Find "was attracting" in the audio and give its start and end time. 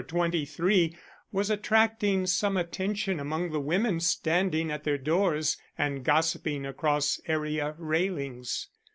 1.31-2.25